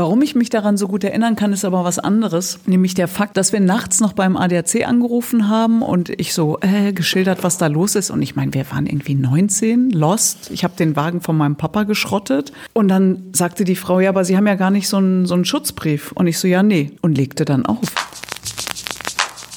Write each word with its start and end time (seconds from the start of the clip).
Warum 0.00 0.22
ich 0.22 0.34
mich 0.34 0.48
daran 0.48 0.78
so 0.78 0.88
gut 0.88 1.04
erinnern 1.04 1.36
kann, 1.36 1.52
ist 1.52 1.62
aber 1.62 1.84
was 1.84 1.98
anderes, 1.98 2.60
nämlich 2.64 2.94
der 2.94 3.06
Fakt, 3.06 3.36
dass 3.36 3.52
wir 3.52 3.60
nachts 3.60 4.00
noch 4.00 4.14
beim 4.14 4.34
ADAC 4.34 4.88
angerufen 4.88 5.46
haben 5.46 5.82
und 5.82 6.08
ich 6.08 6.32
so 6.32 6.58
äh, 6.62 6.94
geschildert, 6.94 7.44
was 7.44 7.58
da 7.58 7.66
los 7.66 7.96
ist. 7.96 8.08
Und 8.08 8.22
ich 8.22 8.34
meine, 8.34 8.54
wir 8.54 8.64
waren 8.70 8.86
irgendwie 8.86 9.14
19, 9.14 9.90
lost. 9.90 10.50
Ich 10.52 10.64
habe 10.64 10.72
den 10.74 10.96
Wagen 10.96 11.20
von 11.20 11.36
meinem 11.36 11.56
Papa 11.56 11.82
geschrottet. 11.82 12.50
Und 12.72 12.88
dann 12.88 13.24
sagte 13.34 13.64
die 13.64 13.76
Frau, 13.76 14.00
ja, 14.00 14.08
aber 14.08 14.24
Sie 14.24 14.38
haben 14.38 14.46
ja 14.46 14.54
gar 14.54 14.70
nicht 14.70 14.88
so 14.88 14.96
einen, 14.96 15.26
so 15.26 15.34
einen 15.34 15.44
Schutzbrief. 15.44 16.12
Und 16.12 16.28
ich 16.28 16.38
so, 16.38 16.48
ja, 16.48 16.62
nee. 16.62 16.92
Und 17.02 17.18
legte 17.18 17.44
dann 17.44 17.66
auf. 17.66 17.80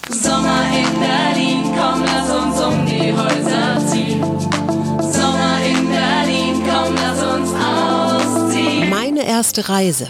Sommer 0.09 0.63
in 0.75 0.99
Berlin, 0.99 1.63
komm, 1.67 2.03
lass 2.03 2.29
uns 2.29 2.61
um 2.61 2.85
die 2.85 3.13
Häuser 3.13 3.87
ziehen. 3.87 4.21
Sommer 5.09 5.55
in 5.65 5.87
Berlin, 5.87 6.61
komm, 6.69 6.95
lass 6.95 7.23
uns 7.33 7.49
ausziehen. 7.53 8.89
Meine 8.89 9.25
erste 9.25 9.69
Reise. 9.69 10.09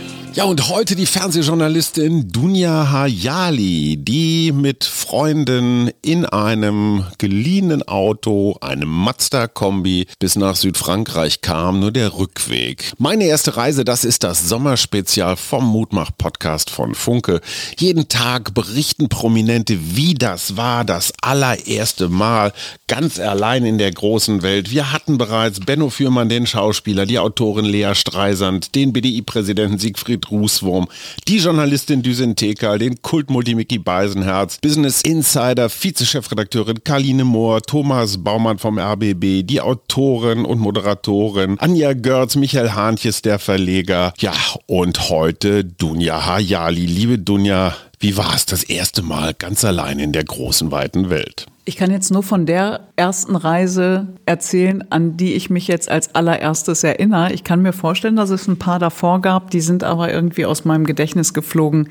Ja, 0.33 0.45
und 0.45 0.69
heute 0.69 0.95
die 0.95 1.07
Fernsehjournalistin 1.07 2.29
Dunja 2.31 2.89
Hayali, 2.89 3.97
die 3.97 4.53
mit 4.53 4.85
Freunden 4.85 5.91
in 6.01 6.23
einem 6.23 7.03
geliehenen 7.17 7.85
Auto, 7.85 8.55
einem 8.61 8.87
Mazda-Kombi, 8.87 10.07
bis 10.19 10.37
nach 10.37 10.55
Südfrankreich 10.55 11.41
kam, 11.41 11.81
nur 11.81 11.91
der 11.91 12.17
Rückweg. 12.17 12.93
Meine 12.97 13.25
erste 13.25 13.57
Reise, 13.57 13.83
das 13.83 14.05
ist 14.05 14.23
das 14.23 14.47
Sommerspezial 14.47 15.35
vom 15.35 15.65
Mutmach-Podcast 15.65 16.69
von 16.69 16.95
Funke. 16.95 17.41
Jeden 17.77 18.07
Tag 18.07 18.53
berichten 18.53 19.09
Prominente, 19.09 19.77
wie 19.97 20.13
das 20.13 20.55
war, 20.55 20.85
das 20.85 21.11
allererste 21.21 22.07
Mal, 22.07 22.53
ganz 22.87 23.19
allein 23.19 23.65
in 23.65 23.77
der 23.77 23.91
großen 23.91 24.43
Welt. 24.43 24.71
Wir 24.71 24.93
hatten 24.93 25.17
bereits 25.17 25.59
Benno 25.59 25.89
Fürmann, 25.89 26.29
den 26.29 26.47
Schauspieler, 26.47 27.05
die 27.05 27.19
Autorin 27.19 27.65
Lea 27.65 27.95
Streisand, 27.95 28.75
den 28.75 28.93
BDI-Präsidenten 28.93 29.77
Siegfried 29.77 30.20
Birgit 30.21 30.31
Rußwurm, 30.31 30.87
die 31.27 31.37
Journalistin 31.37 32.01
Düsen 32.01 32.35
Tekal, 32.35 32.79
den 32.79 33.01
Kultmultimiki 33.01 33.79
Beisenherz, 33.79 34.59
Business 34.61 35.01
Insider, 35.01 35.69
Vizechefredakteurin 35.69 36.83
Karline 36.83 37.23
Mohr, 37.23 37.61
Thomas 37.61 38.23
Baumann 38.23 38.59
vom 38.59 38.77
RBB, 38.79 39.43
die 39.43 39.61
Autorin 39.61 40.45
und 40.45 40.59
Moderatorin 40.59 41.59
Anja 41.59 41.93
Görz, 41.93 42.35
Michael 42.35 42.71
Hahnches, 42.71 43.21
der 43.21 43.39
Verleger. 43.39 44.13
Ja, 44.19 44.33
und 44.67 45.09
heute 45.09 45.65
Dunja 45.65 46.25
Hayali. 46.25 46.85
Liebe 46.85 47.19
Dunja, 47.19 47.75
wie 47.99 48.17
war 48.17 48.35
es 48.35 48.45
das 48.45 48.63
erste 48.63 49.01
Mal 49.01 49.33
ganz 49.33 49.63
allein 49.63 49.99
in 49.99 50.11
der 50.11 50.23
großen, 50.23 50.71
weiten 50.71 51.09
Welt? 51.09 51.47
Ich 51.63 51.75
kann 51.75 51.91
jetzt 51.91 52.11
nur 52.11 52.23
von 52.23 52.47
der 52.47 52.87
ersten 52.95 53.35
Reise 53.35 54.07
erzählen, 54.25 54.83
an 54.89 55.15
die 55.15 55.33
ich 55.33 55.51
mich 55.51 55.67
jetzt 55.67 55.91
als 55.91 56.15
allererstes 56.15 56.83
erinnere. 56.83 57.33
Ich 57.33 57.43
kann 57.43 57.61
mir 57.61 57.73
vorstellen, 57.73 58.15
dass 58.15 58.31
es 58.31 58.47
ein 58.47 58.57
paar 58.57 58.79
davor 58.79 59.21
gab, 59.21 59.51
die 59.51 59.61
sind 59.61 59.83
aber 59.83 60.11
irgendwie 60.11 60.45
aus 60.45 60.65
meinem 60.65 60.85
Gedächtnis 60.85 61.35
geflogen. 61.35 61.87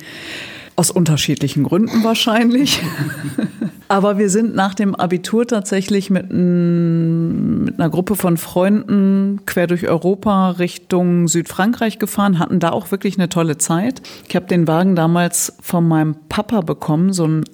Aus 0.75 0.91
unterschiedlichen 0.91 1.62
Gründen 1.62 2.03
wahrscheinlich. 2.03 2.81
Aber 3.91 4.19
wir 4.19 4.31
sind 4.31 4.55
nach 4.55 4.75
dem 4.75 4.95
Abitur 4.95 5.49
tatsächlich 5.49 6.11
mit, 6.11 6.31
ein, 6.31 7.65
mit, 7.65 7.81
einer 7.81 7.91
Gruppe 7.91 8.15
von 8.15 8.37
Freunden 8.37 9.41
quer 9.47 9.67
durch 9.67 9.89
Europa 9.89 10.51
Richtung 10.53 11.27
Südfrankreich 11.27 11.99
gefahren, 11.99 12.39
hatten 12.39 12.61
da 12.61 12.71
auch 12.71 12.93
wirklich 12.93 13.19
eine 13.19 13.29
tolle 13.29 13.59
Zeit. 13.59 14.01
Ich 14.29 14.37
habe 14.37 14.47
den 14.47 14.69
Wagen 14.69 14.95
damals 14.95 15.55
von 15.61 15.89
meinem 15.89 16.15
Papa 16.29 16.61
bekommen, 16.61 17.12
so 17.12 17.25
einen 17.25 17.45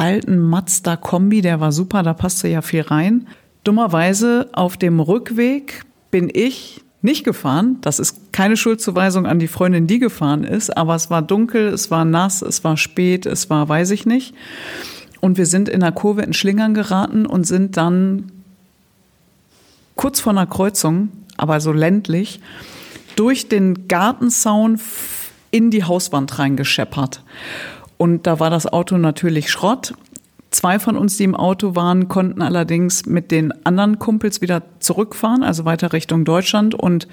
alten 0.00 0.38
Mazda 0.38 0.96
Kombi, 0.96 1.42
der 1.42 1.60
war 1.60 1.72
super, 1.72 2.02
da 2.02 2.14
passte 2.14 2.48
ja 2.48 2.62
viel 2.62 2.80
rein. 2.80 3.28
Dummerweise 3.64 4.48
auf 4.52 4.76
dem 4.76 4.98
Rückweg 4.98 5.82
bin 6.10 6.30
ich 6.32 6.82
nicht 7.02 7.24
gefahren. 7.24 7.78
Das 7.82 7.98
ist 7.98 8.32
keine 8.32 8.56
Schuldzuweisung 8.56 9.26
an 9.26 9.38
die 9.38 9.48
Freundin, 9.48 9.86
die 9.86 9.98
gefahren 9.98 10.44
ist, 10.44 10.76
aber 10.76 10.94
es 10.94 11.10
war 11.10 11.22
dunkel, 11.22 11.68
es 11.68 11.90
war 11.90 12.04
nass, 12.04 12.42
es 12.42 12.64
war 12.64 12.76
spät, 12.76 13.26
es 13.26 13.50
war 13.50 13.68
weiß 13.68 13.90
ich 13.90 14.06
nicht. 14.06 14.34
Und 15.20 15.36
wir 15.36 15.46
sind 15.46 15.68
in 15.68 15.80
der 15.80 15.92
Kurve 15.92 16.22
in 16.22 16.32
Schlingern 16.32 16.72
geraten 16.72 17.26
und 17.26 17.46
sind 17.46 17.76
dann 17.76 18.32
kurz 19.96 20.20
vor 20.20 20.32
einer 20.32 20.46
Kreuzung, 20.46 21.10
aber 21.36 21.60
so 21.60 21.72
ländlich, 21.72 22.40
durch 23.16 23.48
den 23.48 23.86
Gartenzaun 23.86 24.80
in 25.50 25.70
die 25.70 25.84
Hauswand 25.84 26.38
reingescheppert. 26.38 27.22
Und 28.00 28.26
da 28.26 28.40
war 28.40 28.48
das 28.48 28.66
Auto 28.66 28.96
natürlich 28.96 29.50
Schrott. 29.50 29.92
Zwei 30.50 30.78
von 30.78 30.96
uns, 30.96 31.18
die 31.18 31.24
im 31.24 31.34
Auto 31.34 31.74
waren, 31.74 32.08
konnten 32.08 32.40
allerdings 32.40 33.04
mit 33.04 33.30
den 33.30 33.52
anderen 33.66 33.98
Kumpels 33.98 34.40
wieder 34.40 34.62
zurückfahren, 34.78 35.42
also 35.42 35.66
weiter 35.66 35.92
Richtung 35.92 36.24
Deutschland. 36.24 36.74
Und 36.74 37.08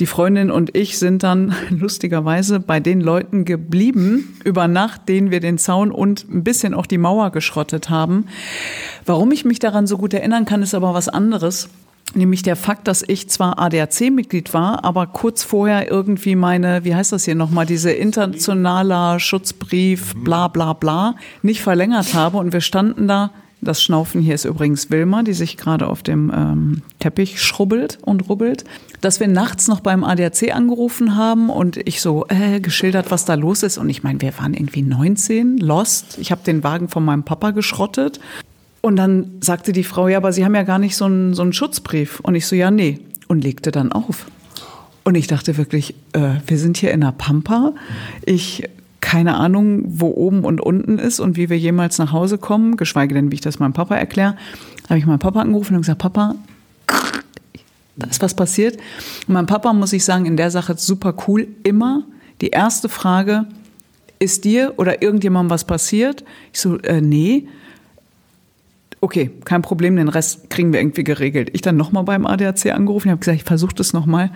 die 0.00 0.06
Freundin 0.06 0.50
und 0.50 0.76
ich 0.76 0.98
sind 0.98 1.22
dann 1.22 1.54
lustigerweise 1.70 2.58
bei 2.58 2.80
den 2.80 3.00
Leuten 3.00 3.44
geblieben 3.44 4.36
über 4.42 4.66
Nacht, 4.66 5.08
denen 5.08 5.30
wir 5.30 5.38
den 5.38 5.58
Zaun 5.58 5.92
und 5.92 6.28
ein 6.28 6.42
bisschen 6.42 6.74
auch 6.74 6.86
die 6.86 6.98
Mauer 6.98 7.30
geschrottet 7.30 7.88
haben. 7.88 8.26
Warum 9.06 9.30
ich 9.30 9.44
mich 9.44 9.60
daran 9.60 9.86
so 9.86 9.96
gut 9.96 10.12
erinnern 10.12 10.44
kann, 10.44 10.60
ist 10.60 10.74
aber 10.74 10.92
was 10.92 11.08
anderes. 11.08 11.68
Nämlich 12.14 12.42
der 12.42 12.56
Fakt, 12.56 12.88
dass 12.88 13.04
ich 13.06 13.28
zwar 13.28 13.60
ADAC-Mitglied 13.60 14.52
war, 14.52 14.84
aber 14.84 15.06
kurz 15.06 15.44
vorher 15.44 15.90
irgendwie 15.90 16.34
meine, 16.34 16.84
wie 16.84 16.94
heißt 16.94 17.12
das 17.12 17.24
hier 17.24 17.36
nochmal, 17.36 17.66
diese 17.66 17.92
internationaler 17.92 19.20
Schutzbrief, 19.20 20.14
bla 20.16 20.48
bla 20.48 20.72
bla, 20.72 21.14
nicht 21.42 21.62
verlängert 21.62 22.14
habe. 22.14 22.38
Und 22.38 22.52
wir 22.52 22.60
standen 22.60 23.06
da, 23.06 23.30
das 23.60 23.82
Schnaufen 23.82 24.22
hier 24.22 24.34
ist 24.34 24.44
übrigens 24.44 24.90
Wilma, 24.90 25.22
die 25.22 25.34
sich 25.34 25.56
gerade 25.56 25.86
auf 25.86 26.02
dem 26.02 26.32
ähm, 26.34 26.82
Teppich 26.98 27.42
schrubbelt 27.42 27.98
und 28.02 28.28
rubbelt, 28.28 28.64
dass 29.02 29.20
wir 29.20 29.28
nachts 29.28 29.68
noch 29.68 29.80
beim 29.80 30.02
ADAC 30.02 30.54
angerufen 30.54 31.16
haben 31.16 31.50
und 31.50 31.76
ich 31.76 32.00
so 32.00 32.26
äh, 32.28 32.60
geschildert, 32.60 33.10
was 33.10 33.24
da 33.24 33.34
los 33.34 33.62
ist. 33.62 33.78
Und 33.78 33.88
ich 33.88 34.02
meine, 34.02 34.20
wir 34.20 34.36
waren 34.38 34.54
irgendwie 34.54 34.82
19, 34.82 35.58
lost. 35.58 36.18
Ich 36.18 36.32
habe 36.32 36.42
den 36.44 36.64
Wagen 36.64 36.88
von 36.88 37.04
meinem 37.04 37.22
Papa 37.22 37.50
geschrottet 37.50 38.18
und 38.80 38.96
dann 38.96 39.32
sagte 39.40 39.72
die 39.72 39.84
Frau, 39.84 40.08
ja, 40.08 40.16
aber 40.16 40.32
Sie 40.32 40.44
haben 40.44 40.54
ja 40.54 40.62
gar 40.62 40.78
nicht 40.78 40.96
so 40.96 41.04
einen, 41.04 41.34
so 41.34 41.42
einen 41.42 41.52
Schutzbrief. 41.52 42.20
Und 42.20 42.34
ich 42.34 42.46
so, 42.46 42.56
ja, 42.56 42.70
nee. 42.70 42.98
Und 43.28 43.42
legte 43.42 43.70
dann 43.70 43.92
auf. 43.92 44.26
Und 45.04 45.14
ich 45.14 45.26
dachte 45.26 45.56
wirklich, 45.56 45.94
äh, 46.12 46.36
wir 46.46 46.58
sind 46.58 46.76
hier 46.76 46.92
in 46.92 47.00
der 47.00 47.12
Pampa. 47.12 47.72
Ich 48.24 48.64
keine 49.00 49.36
Ahnung, 49.36 49.82
wo 49.86 50.08
oben 50.08 50.44
und 50.44 50.60
unten 50.60 50.98
ist 50.98 51.20
und 51.20 51.36
wie 51.36 51.48
wir 51.48 51.58
jemals 51.58 51.98
nach 51.98 52.12
Hause 52.12 52.38
kommen, 52.38 52.76
geschweige 52.76 53.14
denn, 53.14 53.30
wie 53.30 53.36
ich 53.36 53.40
das 53.40 53.58
meinem 53.58 53.72
Papa 53.72 53.96
erkläre. 53.96 54.36
Da 54.82 54.90
habe 54.90 54.98
ich 54.98 55.06
meinen 55.06 55.18
Papa 55.18 55.40
angerufen 55.40 55.74
und 55.74 55.80
gesagt, 55.80 56.00
Papa, 56.00 56.34
da 57.96 58.06
ist 58.06 58.22
was 58.22 58.34
passiert. 58.34 58.76
Und 59.26 59.34
mein 59.34 59.46
Papa, 59.46 59.72
muss 59.72 59.94
ich 59.94 60.04
sagen, 60.04 60.26
in 60.26 60.36
der 60.36 60.50
Sache 60.50 60.76
super 60.76 61.14
cool. 61.26 61.48
Immer 61.64 62.04
die 62.40 62.48
erste 62.48 62.88
Frage, 62.88 63.46
ist 64.18 64.44
dir 64.44 64.74
oder 64.76 65.02
irgendjemandem 65.02 65.50
was 65.50 65.64
passiert? 65.64 66.24
Ich 66.52 66.60
so, 66.60 66.76
äh, 66.78 67.00
nee 67.00 67.48
okay, 69.00 69.30
kein 69.44 69.62
Problem, 69.62 69.96
den 69.96 70.08
Rest 70.08 70.50
kriegen 70.50 70.72
wir 70.72 70.80
irgendwie 70.80 71.04
geregelt. 71.04 71.50
Ich 71.52 71.62
dann 71.62 71.76
nochmal 71.76 72.04
beim 72.04 72.26
ADAC 72.26 72.66
angerufen, 72.66 73.08
ich 73.08 73.12
habe 73.12 73.20
gesagt, 73.20 73.38
ich 73.38 73.44
versuche 73.44 73.74
das 73.74 73.92
nochmal. 73.92 74.30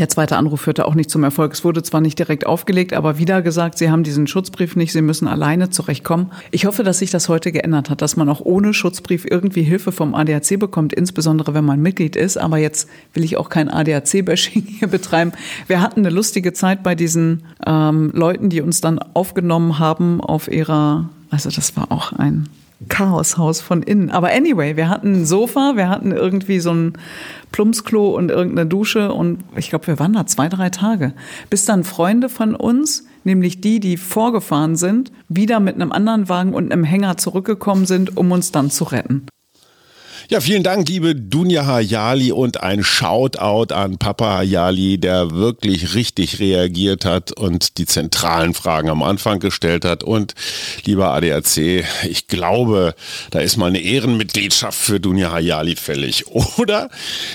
Der 0.00 0.08
zweite 0.08 0.38
Anruf 0.38 0.62
führte 0.62 0.86
auch 0.86 0.94
nicht 0.94 1.10
zum 1.10 1.24
Erfolg. 1.24 1.52
Es 1.52 1.62
wurde 1.62 1.82
zwar 1.82 2.00
nicht 2.00 2.18
direkt 2.18 2.46
aufgelegt, 2.46 2.94
aber 2.94 3.18
wieder 3.18 3.42
gesagt, 3.42 3.76
Sie 3.76 3.90
haben 3.90 4.02
diesen 4.02 4.26
Schutzbrief 4.26 4.74
nicht, 4.74 4.92
Sie 4.92 5.02
müssen 5.02 5.28
alleine 5.28 5.68
zurechtkommen. 5.68 6.32
Ich 6.52 6.64
hoffe, 6.64 6.84
dass 6.84 7.00
sich 7.00 7.10
das 7.10 7.28
heute 7.28 7.52
geändert 7.52 7.90
hat, 7.90 8.00
dass 8.00 8.16
man 8.16 8.30
auch 8.30 8.40
ohne 8.40 8.72
Schutzbrief 8.72 9.26
irgendwie 9.30 9.62
Hilfe 9.62 9.92
vom 9.92 10.14
ADAC 10.14 10.58
bekommt, 10.58 10.94
insbesondere 10.94 11.52
wenn 11.52 11.66
man 11.66 11.82
Mitglied 11.82 12.16
ist. 12.16 12.38
Aber 12.38 12.56
jetzt 12.56 12.88
will 13.12 13.24
ich 13.24 13.36
auch 13.36 13.50
kein 13.50 13.68
ADAC-Bashing 13.68 14.62
hier 14.78 14.88
betreiben. 14.88 15.32
Wir 15.66 15.82
hatten 15.82 16.00
eine 16.00 16.08
lustige 16.08 16.54
Zeit 16.54 16.82
bei 16.82 16.94
diesen 16.94 17.42
ähm, 17.66 18.10
Leuten, 18.14 18.48
die 18.48 18.62
uns 18.62 18.80
dann 18.80 19.00
aufgenommen 19.00 19.78
haben 19.78 20.22
auf 20.22 20.50
ihrer, 20.50 21.10
also 21.28 21.50
das 21.50 21.76
war 21.76 21.92
auch 21.92 22.14
ein 22.14 22.48
Chaoshaus 22.88 23.60
von 23.60 23.82
innen. 23.82 24.10
Aber 24.10 24.30
anyway, 24.30 24.76
wir 24.76 24.88
hatten 24.88 25.22
ein 25.22 25.26
Sofa, 25.26 25.72
wir 25.76 25.88
hatten 25.88 26.12
irgendwie 26.12 26.60
so 26.60 26.72
ein 26.72 26.92
Plumpsklo 27.52 28.16
und 28.16 28.30
irgendeine 28.30 28.68
Dusche 28.68 29.12
und 29.12 29.44
ich 29.56 29.70
glaube, 29.70 29.86
wir 29.86 29.98
waren 29.98 30.12
da 30.12 30.26
zwei, 30.26 30.48
drei 30.48 30.70
Tage. 30.70 31.12
Bis 31.50 31.64
dann 31.64 31.84
Freunde 31.84 32.28
von 32.28 32.54
uns, 32.54 33.06
nämlich 33.24 33.60
die, 33.60 33.80
die 33.80 33.96
vorgefahren 33.96 34.76
sind, 34.76 35.12
wieder 35.28 35.60
mit 35.60 35.74
einem 35.74 35.92
anderen 35.92 36.28
Wagen 36.28 36.54
und 36.54 36.72
einem 36.72 36.84
Hänger 36.84 37.16
zurückgekommen 37.16 37.86
sind, 37.86 38.16
um 38.16 38.32
uns 38.32 38.52
dann 38.52 38.70
zu 38.70 38.84
retten. 38.84 39.26
Ja, 40.30 40.40
vielen 40.40 40.62
Dank, 40.62 40.88
liebe 40.88 41.16
Dunja 41.16 41.66
Hayali 41.66 42.30
und 42.30 42.62
ein 42.62 42.84
Shoutout 42.84 43.74
an 43.74 43.98
Papa 43.98 44.36
Hayali, 44.36 44.96
der 44.96 45.32
wirklich 45.32 45.96
richtig 45.96 46.38
reagiert 46.38 47.04
hat 47.04 47.32
und 47.32 47.78
die 47.78 47.84
zentralen 47.84 48.54
Fragen 48.54 48.90
am 48.90 49.02
Anfang 49.02 49.40
gestellt 49.40 49.84
hat. 49.84 50.04
Und 50.04 50.36
lieber 50.84 51.12
ADAC, 51.12 51.84
ich 52.08 52.28
glaube, 52.28 52.94
da 53.32 53.40
ist 53.40 53.56
mal 53.56 53.66
eine 53.66 53.80
Ehrenmitgliedschaft 53.80 54.78
für 54.78 55.00
Dunja 55.00 55.32
Hayali 55.32 55.74
fällig, 55.74 56.28
oder? 56.58 56.90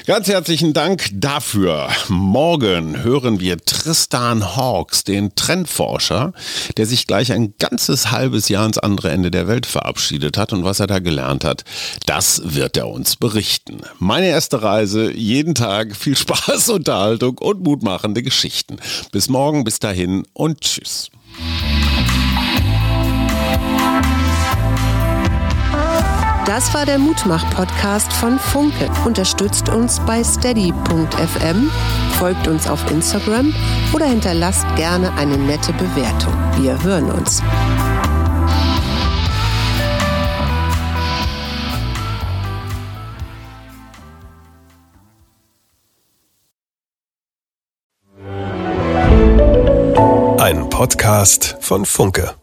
Ganz 0.06 0.30
herzlichen 0.30 0.72
Dank 0.72 1.10
dafür. 1.12 1.90
Morgen 2.08 3.04
hören 3.04 3.42
wir 3.42 3.58
Tristan 3.58 4.56
Hawks, 4.56 5.04
den 5.04 5.36
Trendforscher, 5.36 6.32
der 6.78 6.86
sich 6.86 7.08
gleich 7.08 7.34
ein 7.34 7.56
ganzes 7.60 8.12
halbes 8.12 8.48
Jahr 8.48 8.62
ans 8.62 8.78
andere 8.78 9.10
Ende 9.10 9.32
der 9.32 9.50
Welt 9.50 9.66
verabschiedet 9.66 10.38
hat 10.38 10.54
und 10.54 10.64
was 10.64 10.80
er 10.80 10.88
da 10.88 11.00
gelernt 11.00 11.44
hat. 11.44 11.66
Das 12.06 12.42
wird 12.46 12.78
der 12.78 12.85
er 12.86 12.92
uns 12.92 13.16
berichten. 13.16 13.82
Meine 14.00 14.28
erste 14.28 14.62
Reise, 14.62 15.12
jeden 15.12 15.56
Tag 15.56 15.96
viel 15.96 16.16
Spaß, 16.16 16.70
Unterhaltung 16.70 17.38
und 17.40 17.64
mutmachende 17.64 18.24
Geschichten. 18.24 18.78
Bis 19.12 19.30
morgen, 19.30 19.64
bis 19.64 19.80
dahin 19.80 20.24
und 20.34 20.62
tschüss. 20.62 21.10
Das 26.46 26.74
war 26.76 26.86
der 26.86 27.00
Mutmach-Podcast 27.00 28.14
von 28.14 28.38
Funke. 28.38 28.90
Unterstützt 29.04 29.68
uns 29.68 30.00
bei 30.06 30.24
steady.fm, 30.24 31.72
folgt 32.20 32.48
uns 32.48 32.68
auf 32.68 32.90
Instagram 32.92 33.54
oder 33.94 34.06
hinterlasst 34.06 34.66
gerne 34.76 35.12
eine 35.14 35.38
nette 35.38 35.74
Bewertung. 35.74 36.34
Wir 36.62 36.82
hören 36.84 37.12
uns. 37.12 37.42
Podcast 50.76 51.56
von 51.62 51.86
Funke. 51.86 52.36